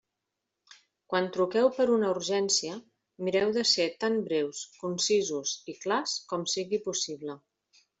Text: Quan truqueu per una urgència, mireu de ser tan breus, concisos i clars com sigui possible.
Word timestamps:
Quan 1.13 1.27
truqueu 1.35 1.69
per 1.81 1.85
una 1.97 2.09
urgència, 2.15 2.79
mireu 3.29 3.55
de 3.61 3.67
ser 3.75 3.89
tan 4.07 4.21
breus, 4.31 4.67
concisos 4.83 5.57
i 5.77 5.81
clars 5.87 6.21
com 6.35 6.53
sigui 6.59 6.87
possible. 6.93 7.43